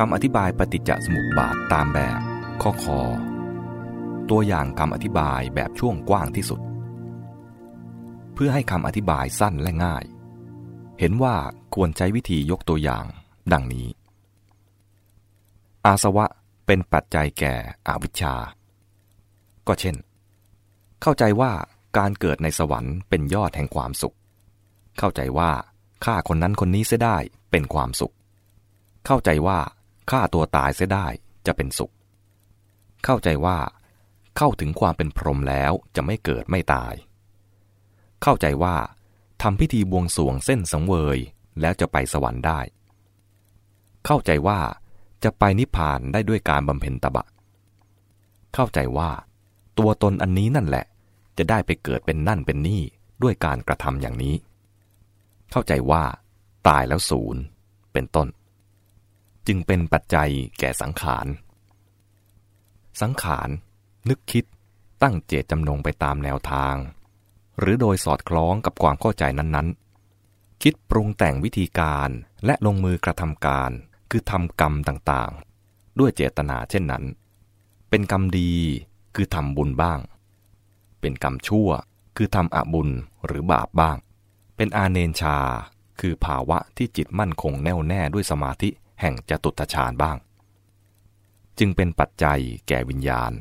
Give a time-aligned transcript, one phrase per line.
[0.00, 2.20] คำอธิบายปฏิจจสมุปบาทตามแบบ
[2.62, 3.00] ข้อคอ
[4.30, 6.60] ตัวอย่างคำอธิบายแบบช่วงกว้างที่สุด
[8.34, 10.04] เพื่อให้คำอธิบายสั้นและง่าย
[10.98, 11.36] เห็นว่า
[11.74, 13.04] ควรใช้วิธียกตัวอย่าง
[13.52, 13.88] ดังนี้
[15.86, 16.26] อาสวะ
[16.66, 17.54] เป็นปัจจัยแก่
[17.88, 18.34] อวิชชา
[19.66, 19.96] ก็เช่น
[21.02, 21.52] เข้าใจว่า
[21.98, 24.16] การเกิดในสวรรค์เป็นยอดแห่งความสุข
[24.98, 25.50] เข้าใจว่า
[26.04, 27.16] ฆ่าคนนั้นคนนี้เสียได้
[27.50, 28.14] เป็นความสุข
[29.06, 29.58] เข้าใจว่า
[30.10, 31.06] ฆ่าตัวตายเสียได้
[31.46, 31.92] จะเป็นสุข
[33.04, 33.58] เข้าใจว่า
[34.36, 36.94] เข้าถึงความเป็นพรหมแล้วจะไม่เกิดไม่ตาย
[38.22, 38.76] เข้าใจว่า
[39.42, 41.18] ทำพิธีบวงสวงเส้นสังเวย
[41.60, 42.60] แล้วจะไปสวรรค์ได้
[44.06, 44.60] เข้าใจว่า
[45.24, 47.26] จะไปนิพพานได้ด้วยการบำเพ็ญตบะ
[48.54, 49.10] เข้าใจว่า
[49.78, 50.86] ตัวตนอันนี้นั่นแหละ
[51.38, 52.82] จะได้ไปเกิดเป็นนั่นเป็นนี่
[53.22, 54.34] ด้วยการกระทำอย่างนี้
[55.52, 56.04] เข้าใจว่า
[56.68, 57.42] ตายแล้วศูนย์
[57.92, 58.28] เป็นต้น
[59.46, 61.26] จึงเป็นปัจจัยแก่สังขาร
[63.00, 63.48] สังขาร
[64.08, 64.44] นึกคิด
[65.02, 66.74] ตั้งเจตจำนงไปตามแนวทาง
[67.58, 72.08] หรือโดยสอดคล้องกับความเข้าใจนั้นๆ คิดปรุงแต่งวิธีการ
[72.44, 73.70] และลงมือกระทำการ
[74.10, 77.04] คือทำกรรมต่างๆ ด้วยเจตนาเช่นนั้น
[77.90, 78.52] เป็นกรรมดี
[79.14, 80.00] คือทำบุญบ้าง
[81.00, 81.68] เป็นกรรมชั่ว
[82.16, 82.88] คือทำอบุญ
[83.26, 83.96] หรือบาปบ้าง
[84.56, 85.38] เป็นอาเนนชา
[86.00, 90.16] คือภาวะที่จิตมั่นคงแน่วแน่ด้วยสมาธิ แห่งจตุตฌานบ้าง
[91.58, 93.32] จึงเป็นปัจจัยแก่วิญญาณ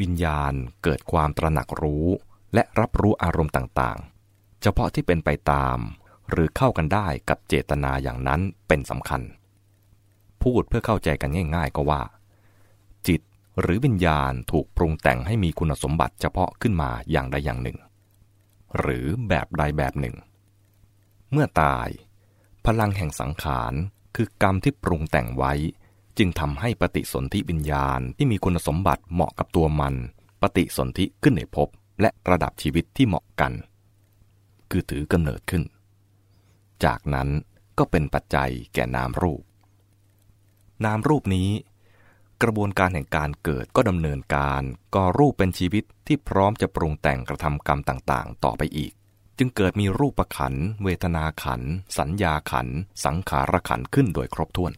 [0.00, 0.52] วิญญาณ
[0.82, 2.06] เกิดความตระหนักรู้
[2.54, 5.78] และรับรู้อารมณ์ต่างๆ เฉพาะที่เป็นไปตาม
[6.30, 9.22] หรือเข้ากันได้กับเจตนาอย่างนั้นเป็นสำคัญ
[10.42, 12.02] พูดเพื่อเข้าใจกันง่าย ๆ ก็ว่า
[13.06, 13.20] จิต
[13.60, 17.78] หรือวิญญาณถูกปรุงแต่งให้มีคุณสมบัติเฉพาะขึ้นมาอย่างใดอย่างหนึ่ง
[18.78, 20.16] หรือแบบใดแบบหนึ่ง
[21.30, 21.88] เมื่อตาย
[22.66, 23.74] พลังแห่งสังขาร
[24.16, 25.52] คือกรรมที่ปรุงแต่งไว้
[26.18, 29.94] จึงทำให้ปฏิสนธิวิญญาณที่มีคุณสมบัติเหมาะกับตัวมัน
[30.42, 31.68] ปฏิสนธิขึ้นในภพ
[32.00, 33.52] และระดับชีวิตที่เหมาะกัน
[34.70, 35.62] คือถือกำเนิดขึ้น
[36.84, 37.28] จากนั้น
[37.78, 39.42] ก็เป็นปัจจัยแก่นามรูป
[40.84, 41.50] นามรูปนี้
[42.42, 44.62] กระบวนการแห่งการเกิดก็ดำเนินการ
[44.94, 48.92] ก่อรูปเป็นชีวิตที่พร้อมจะปรุงแต่งกระทำกรรมต่างๆ ต่อไปอีก
[49.44, 50.54] จึงเกิดมีรูปประขัน
[50.84, 51.60] เวทนาขัน
[51.98, 52.68] สัญญาขัน
[53.04, 54.72] สังขารขันขึ้นโดยครบถ้วน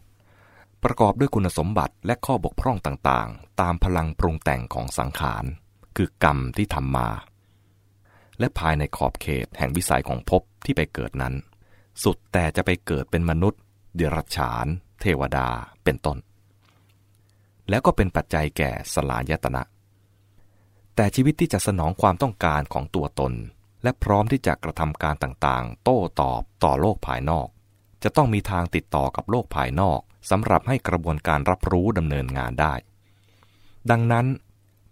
[0.83, 5.45] ประกอบด้วยคุณสมบัติและข้อบกพร่องต่างๆ ตามพลังปรุงแต่งของสังขาร
[5.95, 7.09] คือกรรมที่ทำมา
[8.39, 11.33] และภายในขอบเขตแห่งวิสัยของภพที่ไปเกิดนั้น
[12.03, 13.61] สุดแต่จะไปเกิดเป็นมนุษย์
[13.95, 14.65] เดรัจฉาน
[15.01, 15.47] เทวดา
[15.83, 16.17] เป็นต้น
[17.69, 19.63] แล้วก็เป็นปัจจัยแก่สลายตนะ
[20.95, 23.33] แต่ชีวิตที่จะสนองความต้องการของตัวตน
[23.85, 27.47] และพร้อมที่จะกระทำการต่างๆ โต้ตอบต่อโลกภายนอก
[28.03, 32.73] จะต้องมีทางติดต่อกับโลกภายนอกสำหรับให้กระบวนการรับรู้ดำเนินงานได้
[33.89, 34.25] ดังนั้น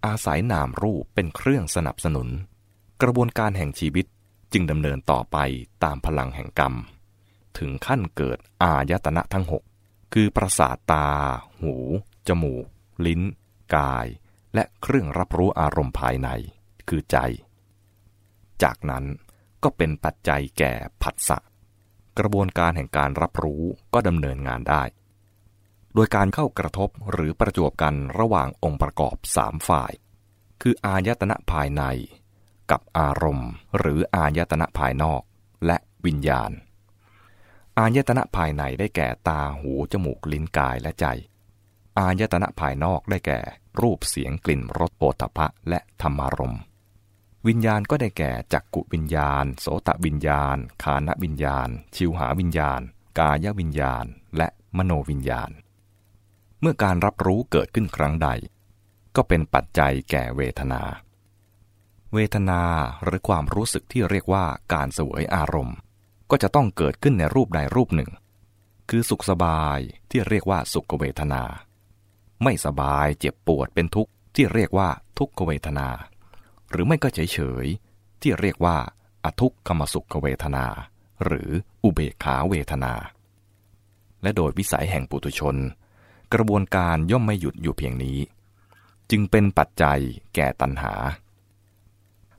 [0.05, 2.27] อาศัยนามรูปเป็นเครื่องสนับสนุน
[3.01, 4.05] กระบวนการแห่งชีวิต
[4.51, 5.37] จึงดำเนินต่อไป
[5.83, 6.73] ตามพลังแห่งกรรม
[7.57, 9.63] ถึงขั้นเกิดอายตนะทั้งหก
[10.13, 11.07] คือประสาทตา
[11.61, 11.75] หู
[12.27, 12.65] จมูก
[13.05, 13.21] ลิ้น
[13.75, 14.07] กาย
[14.53, 16.29] และเครื่องรับรู้อารมณ์ภายใน
[16.89, 17.17] คือใจ
[18.63, 19.03] จากนั้น
[19.63, 21.37] ก็เป็นปัจจัยแก่ผัสสะ
[22.19, 23.63] กระบวนการแห่งการรับรู้
[23.93, 24.83] ก็ดำเนินงานได้
[25.93, 29.91] โดยการเข้ากระทบหรือประจวบกันระหว่างองค์ประกอบสามฝ่าย
[30.61, 31.83] คืออายตนะภายใน
[32.71, 35.21] กับอารมณ์ หรืออายตนะภายนอก
[35.65, 36.51] และวิญญาณ
[37.77, 41.05] อายตนะภายในได้แก่ตาหูจมูกลิ้นกายและใจ
[41.99, 43.39] อายตนะภายนอกได้แก่
[43.81, 46.61] รูปเสียงกลิ่นรสโผฏฐะและธรรมารมณ์
[47.47, 52.81] วิญญาณก็ได้แก่จักกุวิญญาณ โสตวิญญาณคานวิญญาณ ชิวหาวิญญาณ
[53.19, 54.05] กายวิญญาณ
[54.37, 55.51] และมโนวิญญาณ
[56.61, 58.29] เมื่อการรับรู้เกิดขึ้นครั้งใด
[59.15, 60.81] ก็เป็นปัจจัยแก่เวทนา
[62.13, 62.61] เวทนา
[63.03, 65.77] หรือความรู้สึกที่เรียกว่าการเสวยอารมณ์
[66.31, 68.09] ก็จะต้องเกิดขึ้นในรูปใดรูปหนึ่ง
[68.89, 69.79] คือสุขสบาย
[70.09, 71.43] ที่เรียกว่าสุขเวทนา
[72.43, 75.89] ไม่สบายเจ็บปวดเป็นทุกข์ที่เรียกว่าทุกขเวทนา
[76.73, 77.65] หรือไม่ก็เฉยเฉย
[78.21, 78.77] ที่เรียกว่า
[79.23, 80.65] อทุกขมสุขเวทนา
[81.25, 81.49] หรือ
[81.83, 82.93] อุเบกขาเวทนา
[84.21, 85.55] และโดยวิสัยแห่งปุถุชน
[86.33, 88.19] กระบวนการย่อมไม่หยุดอยู่เพียงนี้
[89.11, 89.99] จึงเป็นปัจจัย
[90.35, 90.93] แก่ตัณหา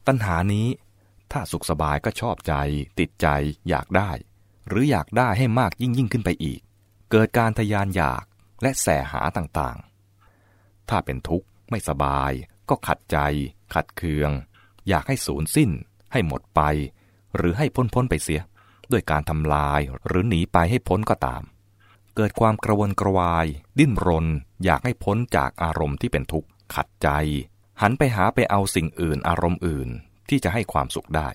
[0.06, 0.66] ตัณหานี้
[1.32, 2.54] ถ้าสุขสบายก็ชอบใจ
[2.98, 3.26] ติดใจ
[3.68, 4.10] อยากได้
[4.68, 6.60] หรืออยากได้ให้มากยิ่งยิ่งขึ้นไปอีก
[7.10, 8.24] เกิดการทยานอยาก
[8.62, 12.32] และแสหาต่างๆ ถ้าเป็นทุกข์ไม่สบาย
[12.68, 13.18] ก็ขัดใจ
[13.74, 14.30] ขัดเคือง
[14.88, 15.70] อยากให้สูญสิ้น
[16.12, 16.60] ให้หมดไป
[17.36, 18.40] หรือให้พ้นพ้นไปเสีย
[18.92, 21.42] ด้วยการทำลายหรือหนีไปให้พ้นก็ตาม
[22.16, 23.46] เกิดความกระวนกระวาย
[23.78, 24.26] ดิ้นรน
[24.64, 27.08] อยากให้พ้นจากอารมณ์ที่เป็นทุกข์ขัดใจ
[27.82, 29.88] หันไปหาไปเอาสิ่งอื่นอารมณ์อื่น
[30.28, 31.28] ที่จะให้ความสุขได้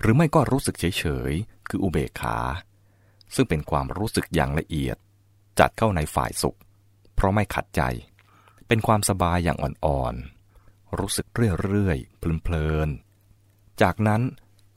[0.00, 2.38] หรือไม่ก็รู้สึกเฉยๆคืออุเบกขา
[3.34, 4.96] ซึ่งเป็นความรู้สึกอย่างละเอียด
[5.58, 6.58] จัดเข้าในฝ่ายสุข
[7.14, 7.82] เพราะไม่ขัดใจ
[8.68, 10.35] เป็นความสบายอย่างอ่อนๆ
[10.98, 14.22] รู้สึกเรื่อยๆเพลินๆ จากนั้น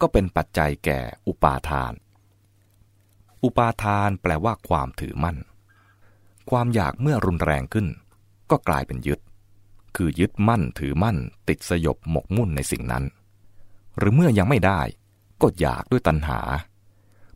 [0.02, 1.94] ก็เป็นปัจจัยแก่อุปาทาน
[3.44, 5.38] อุปาทานแปลว่าความถือมั่น
[6.50, 7.88] ความอยากเมื่อรุนแรงขึ้น
[8.52, 9.20] ก็กลายเป็นยึด
[9.96, 11.18] คือยึดมั่นถือมั่น
[11.48, 13.04] ติดสยบหมกมุ่นในสิ่งนั้น
[13.98, 14.82] หรือเมื่อยังไม่ได้
[15.42, 16.42] ก็อยากด้วยตัณหา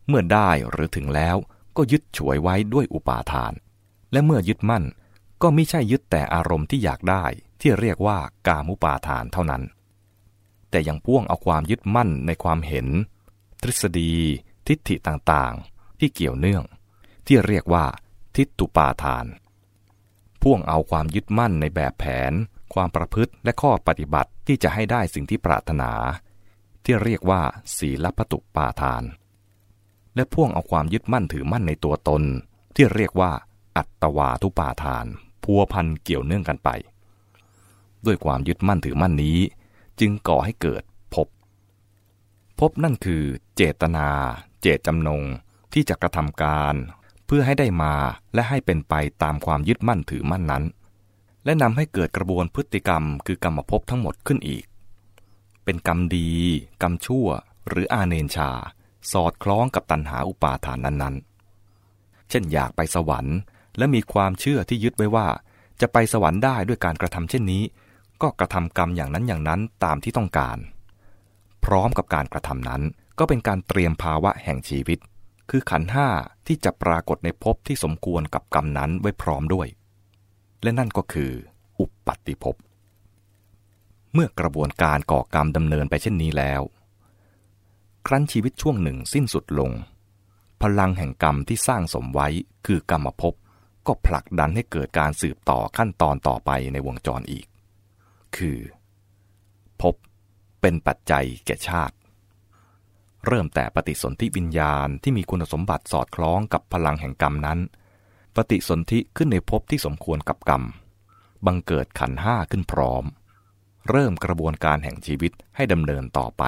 [0.07, 1.37] เมื่อได้หรือถึงแล้ว
[1.77, 3.53] ก็ยึดฉวยไว้ด้วยอุปาทาน
[4.11, 4.83] และเมื่อยึดมั่น
[5.41, 7.25] ก็ไม่ใช่ยึดแต่อารมณ์ที่อยากได้
[7.65, 9.63] ที่เรียกว่ากามุปาทานเท่านั้น
[10.69, 12.87] แต่ยังพ่วงเอาความยึดมั่นในความเห็น
[13.61, 14.13] ทฤษฎี
[14.67, 16.63] ทิฏฐิต่างๆ ที่เกี่ยวเนื่อง
[17.27, 17.85] ที่เรียกว่า
[18.35, 19.25] ทิฏตุปาทาน
[20.41, 22.33] พ่วงเอาความยึดมั่นในแบบแผน
[22.73, 25.91] ความประพฤติและข้อปฏิบัติที่จะให้ได้สิ่งที่ปรารถนา
[26.83, 27.41] ที่เรียกว่า
[27.77, 29.03] ศีลปตุปาทาน
[30.15, 32.23] และพ่วงเอาความยึดมั่นถือมั่นในตัวตน
[32.75, 33.31] ที่เรียกว่า
[33.77, 35.05] อัตวาทุปาทาน
[35.43, 36.71] พัวพันเกี่ยวเนื่องกันไป
[38.05, 39.39] ด้วยความยึดมั่นถือมั่นนี้
[39.99, 40.83] จึงก่อให้เกิด
[41.13, 41.27] ภพ
[42.59, 43.23] ภพนั่นคือ
[43.55, 44.09] เจตนา
[44.61, 45.23] เจตจำนง
[45.73, 46.75] ที่จะกระทำการ
[47.25, 47.93] เพื่อให้ได้มา
[48.33, 50.63] และให้เป็นไปตามความยึดมั่นถือมั่นนั้น
[51.45, 54.65] และนำให้เกิดกระบวนพฤติกรรม คือกรรมภพทั้งหมดขึ้นอีก
[55.63, 56.29] เป็นกรรมดี
[56.81, 57.27] กรรมชั่ว
[57.67, 58.51] หรืออาเนนชา
[59.11, 63.37] สอดคล้องกับตัณหาอุปาทานนั้นๆ เช่นอยากไปสวรรค์
[63.77, 65.27] และมีความเชื่อที่ยึดไว้ว่า
[65.81, 67.63] จะไปสวรรค์ได้ด้วยการกระทำเช่นนี้
[68.23, 70.57] ก็กระทำกรรมอย่างนั้นอย่างนั้นตามที่ต้องการ
[71.65, 72.81] พร้อมกับการกระทำนั้น
[73.19, 74.99] ก็เป็นการเตรียมภาวะแห่งชีวิต
[75.49, 76.07] คือขันห้า
[76.47, 79.67] ที่จะปรากฏในภพที่สมควรกับกรรมนั้นไว้พร้อมด้วย
[80.63, 81.31] และนั่นก็คือ
[81.79, 82.55] อุปปัตติภพ
[84.13, 86.61] เมื่อกระบวนการก่อกรรมดำเนินไปเช่นนี้แล้ว
[88.07, 89.71] ครั้นชีวิตช่วงหนึ่งสิ้นสุดลง
[90.61, 92.27] พลังแห่งกรรมที่สร้างสมไว้
[92.65, 93.33] คือกรรมภพ
[93.87, 97.45] ก็ผลักดันให้เกิดการสืบต่อขั้นตอนต่อไปในวงจรอีก
[98.37, 98.59] คือ
[99.81, 99.95] พบ
[100.61, 101.95] เป็นปัจจัยแก่ชาติ
[103.27, 107.59] เริ่มแต่ปฏิสนธิวิญญาณที่มีคุณสมบัติสอดคล้องกับพลังแห่งกรรมนั้น
[108.35, 110.63] ปฏิสนธิขึ้นในภพที่สมควรกับกรรม
[111.45, 113.03] บังเกิดขันห้าขึ้นพร้อม
[113.89, 116.43] เริ่มกระบวนการแห่งชีวิตให้ดำเนินต่อไป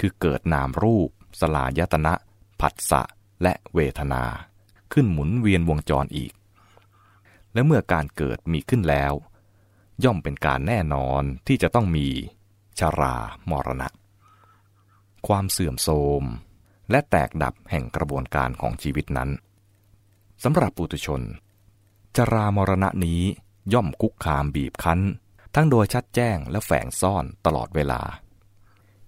[0.00, 1.10] คือเกิดนามรูป
[1.40, 2.14] สลายตนะ
[2.60, 3.02] ผัสสะ
[3.42, 4.24] และเวทนา
[4.92, 6.32] ขึ้นหมุนเวียนวงจรอีก
[7.52, 9.12] และเมื่อการเกิดมีขึ้นแล้ว
[10.04, 12.06] ย่อมเป็นการแน่นอนที่จะต้องมี
[12.78, 13.14] ชารา
[13.50, 13.88] มรณะ
[15.26, 16.24] ความเสื่อมโทรม
[16.90, 19.30] และแตกดับแห่งกระบวนการของชีวิตนั้น
[20.44, 21.22] สำหรับปุถุชน
[22.16, 23.20] ชารามรณะนี้
[23.72, 25.00] ย่อมคุกคามบีบคั้น
[25.54, 28.02] ทั้งโดยชัดแจ้งและแฝงซ่อนตลอดเวลา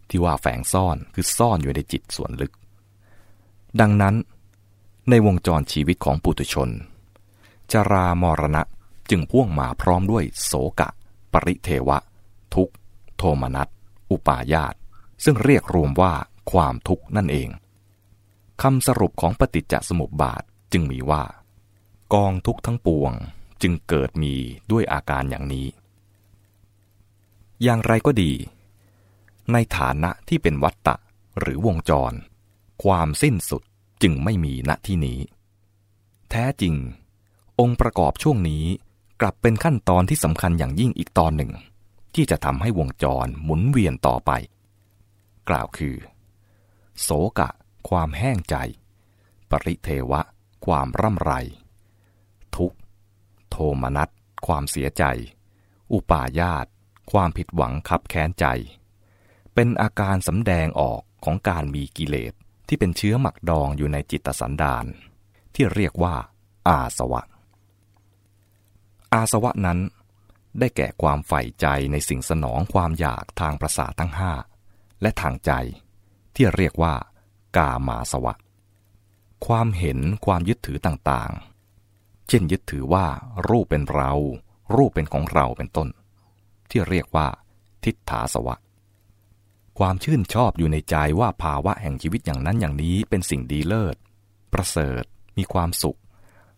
[0.08, 2.52] ที่ว่าแฝงซ่อนคือซ่อนอยู่ในจิตส่วนลึก
[3.80, 4.14] ดังนั้น
[5.10, 6.68] ในวงจรชีวิตของปุถุชน
[7.72, 8.62] จารามรณะ
[9.10, 10.88] จึงพ่วงมาพร้อมด้วยโสกะ
[11.32, 11.98] ปริเทวะ
[12.54, 12.70] ทุก
[13.16, 13.68] โทมนัส
[14.10, 14.74] อุปาญาต
[15.24, 16.14] ซึ่งเรียกรวมว่า
[16.52, 17.48] ความทุกข์นั่นเอง
[18.62, 21.22] คำสรุปของปฏิจจสมุปบาทจึงมีว่า
[22.14, 23.12] กองทุกข์ทั้งปวง
[23.62, 24.34] จึงเกิดมี
[24.70, 25.66] ด้วยอาการอย่างนี้
[27.62, 28.32] อย่างไรก็ดี
[29.52, 30.96] ในฐานะที่เป็นวัตตะ
[31.40, 32.12] หรือวงจร
[32.84, 33.62] ความสิ้นสุด
[34.02, 35.20] จึงไม่มีณที่นี้
[36.30, 36.74] แท้จริง
[37.60, 38.64] องค์ประกอบช่วงนี้
[39.20, 41.52] กลับเป็นขั้นตอนที่สำคัญอย่างยิ่งอีกตอนหนึ่ง
[42.14, 44.30] ที่จะทำให้วงจรหมุนเวียนต่อไป
[45.48, 45.96] กล่าวคือ
[47.00, 47.08] โส
[47.38, 47.50] กะ
[47.88, 48.56] ความแห้งใจ
[49.50, 50.20] ปริเทวะ
[50.66, 51.32] ความร่ำไร
[52.56, 52.72] ทุก
[53.50, 54.08] โทมนัส
[54.46, 55.04] ความเสียใจ
[55.92, 56.66] อุปาญาต
[57.12, 58.46] ความผิดหวังขับแค้นใจ
[59.54, 62.32] เป็นอาการสำแดงออกของการมีกิเลส
[62.68, 64.84] ที่เป็นเชื้อหมักดองอยู่ในจิตสันดาน
[65.54, 66.14] ที่เรียกว่า
[66.68, 67.22] อาสวะ
[69.12, 69.78] อาสวะนั้น
[70.58, 74.32] ได้แก่ความใฝ่ใจในสิ่งสนองความอยากทางประสาททั้งห้า
[75.02, 75.52] และทางใจ
[76.34, 76.94] ที่เรียกว่า
[77.56, 78.34] กามาสวะ
[79.46, 83.06] ความเห็นความยึดถือต่างๆ เช่นยึดถือว่า
[83.48, 84.12] รูปเป็นเรา
[84.76, 85.88] รูปเป็นของเราเป็นต้น
[86.70, 87.28] ที่เรียกว่า
[87.84, 88.56] ทิฏฐาสวะ
[89.78, 93.96] ความชื่นชอบอยู่ในใจว่าภาวะแห่งชีวิตอย่างนั้นอย่างนี้เป็นสิ่งดีเลิศ
[94.52, 95.04] ประเสริฐ
[95.38, 95.98] มีความสุข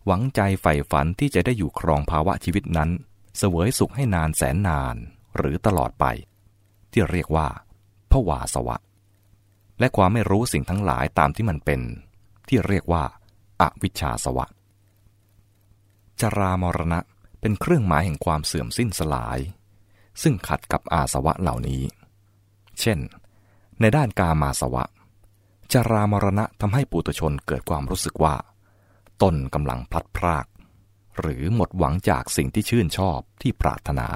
[0.05, 2.89] หวังใจใฝ่ฝันที่จะได้อยู่ครองภาวะชีวิตนั้น
[3.37, 4.95] เสวยสุขให้นานแสนนาน
[5.37, 6.05] หรือตลอดไป
[6.91, 7.47] ที่เรียกว่า
[8.11, 8.77] ผวาสวะ
[9.79, 11.81] และความไม่รู้สิ่งทั้งหลายตามที่มันเป็น
[12.47, 13.03] ที่เรียกว่า
[13.61, 14.45] อวิชชาสวะ
[16.21, 16.99] จรามรณะ
[17.41, 19.39] เป็นเครื่องหมายแห่งความเสื่อมสิ้นสลาย
[20.21, 21.81] ซึ่งขัดกับอาสวะเหล่านี้
[22.79, 22.99] เช่น
[23.79, 24.83] ในด้านกามาสวะ
[25.73, 28.35] จรามรณะทำให้ปุถุชนเกิดความรู้สึกว่า
[29.21, 30.45] ตนกำลังพลัดพราก
[31.19, 34.07] หรือหมดหวังจากสิ่งที่ชื่นชอบที่ปรารถนา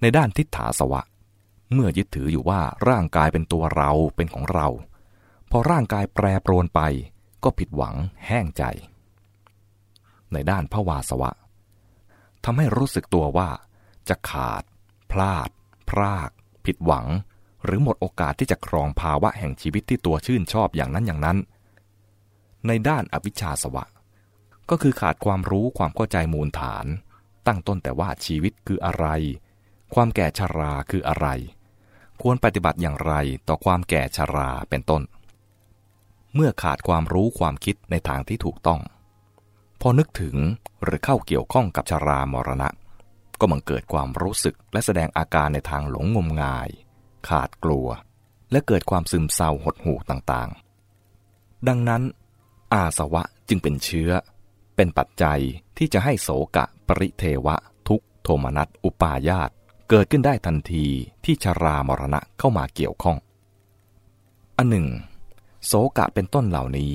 [0.00, 1.02] ในด้านทิฏฐาสวะ
[1.72, 4.68] เมื่อยึดถืออยู่ว่าร่างกายเป็นตัวเราเป็นของเรา
[5.50, 6.80] พอร่างกายแปรปรวนไป
[7.44, 7.94] ก็ผิดหวัง
[8.26, 8.62] แห้งใจ
[10.32, 11.30] ในด้านภวาสวะ
[12.44, 13.50] ทำให้รู้สึกตัวว่า
[14.08, 14.62] จะขาด
[15.10, 15.48] พลาด
[15.90, 16.30] พราก
[16.64, 17.06] ผิดหวัง
[17.64, 21.38] หรือหมดโอกาสที่จะครองภาวะแห่งชีวิตที่ตัวชื่นชอบอย่างนั้นอย่างนั้น
[22.66, 23.84] ในด้านอวิชชาสวะ
[24.70, 26.86] ก็คือขาดความรู้ความเข้าใจมูลฐาน
[27.46, 29.06] ตั้งต้นแต่ว่าชีวิตคืออะไร
[29.94, 31.28] ความแก่ชราคืออะไร
[32.22, 33.12] ควรปฏิบัติอย่างไร
[33.48, 35.02] ต่อความแก่ชราเป็นต้น
[36.34, 38.80] เมื่อขาดความรู้ความคิดในทางที่ถูกต้อง
[39.80, 40.36] พอนึกถึง
[40.82, 42.68] หรือเข้าเกี่ยวข้องกับชารามรณะ
[43.40, 46.68] ก็มังเกิดความรู้สึกและแสดงอาการในทางหลงงมงาย
[47.28, 47.88] ขาดกลัว
[48.50, 52.02] และเกิดความซึมเศร้าหดหู่ต่างๆ ดังนั้น
[52.74, 54.10] อาสวะจึงเป็นเชื้อ
[54.76, 55.40] เป็นปัจจัย
[55.76, 57.56] ที่จะให้โสกะปริเทวะ
[57.88, 59.50] ทุกโทมนัสอุปาญาต
[59.88, 60.86] เกิดขึ้นได้ทันที
[61.24, 63.16] ที่ชรามรณะเข้ามาเกี่ยวข้อง
[64.56, 64.86] อันหนึ่ง
[65.66, 66.94] โสกะเป็นต้นเหล่านี้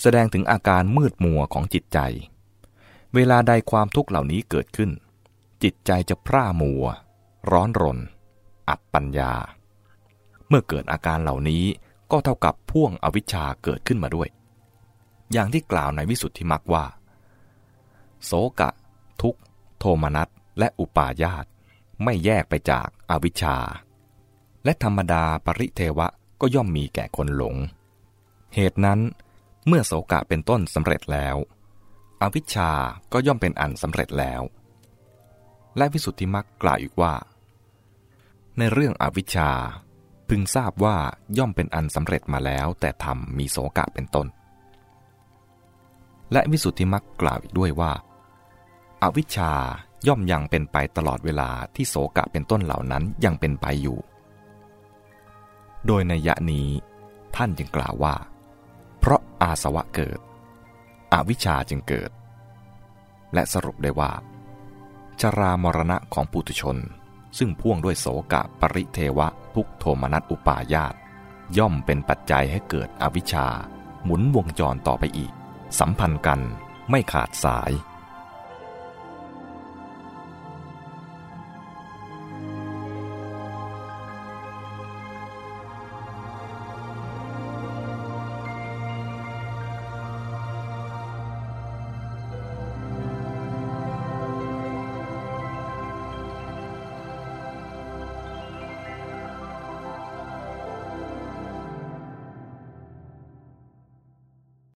[0.00, 1.98] แสดงถึงอาการมืดมัวของจิตใจ
[3.14, 4.90] เวลาใดความทุกข์เหล่านี้เกิดขึ้น
[5.62, 6.84] จิตใจจะพร่ามัว
[7.50, 7.98] ร้อนรน
[8.68, 9.32] อับปัญญา
[10.48, 11.64] เมื่อเกิดอาการเหล่านี้
[12.10, 14.28] ก็เท่ากับพ่วงอวิชชาเกิดขึ้นมาด้วย
[15.32, 16.84] อย่างที่กล่าวในวิสุทธิมักว่า
[18.24, 18.70] โสกะ
[19.22, 19.36] ทุก
[19.78, 20.28] โทมนัส
[20.58, 21.46] และอุปาญาต
[22.04, 23.56] ไม่แยกไปจากอวิชชา
[24.64, 26.08] และธรรมดาปริเทวะ
[26.40, 27.56] ก็ย่อมมีแก่คนหลง
[28.54, 29.00] เหตุนั้น
[29.66, 31.36] เมื่อโสกะเป็นต้นสำเร็จแล้ว
[32.22, 32.70] อวิชชา
[33.12, 34.42] ก็ย่อมเป็นอันสำเร็จแล้ว
[35.76, 37.14] และวิสุทธิมักกล่าวอีกว่า
[38.58, 39.50] ในเรื่องอวิชชา
[40.28, 40.96] พึงทราบว่า
[41.38, 44.26] ย่อมเป็นอันสำเร็จมาแล้วแต่ทำมีโสกะเป็นต้น
[46.32, 47.92] และวิสุทธิมักกล่าวอีกด้วยว่า
[49.02, 49.52] อาวิชชา
[50.06, 53.98] ย่อมยังเป็นไปตลอดเวลาที่โสกะเป็นต้นเหล่านั้นยังเป็นไปอยู่
[55.86, 56.68] โดยในยะนี้
[57.36, 58.14] ท่านจึงกล่าวว่า
[58.98, 60.18] เพราะอาสวะเกิด
[61.12, 62.10] อวิชชาจึงเกิด
[63.34, 64.12] และสรุปได้ว่า
[65.20, 66.76] ชรามรณะของปุถุชน
[67.38, 70.94] ซึ่งพ่วงด้วยโสกะปริเทวะทุกโทมนัสอุปาญาต
[71.58, 73.46] ย่อมเป็นปัจจัยให้เกิดอวิชชา
[74.04, 75.32] หมุนวงจรต่อไปอีก
[75.78, 76.40] สัมพันธ์กัน
[76.90, 77.70] ไม่ขาดสาย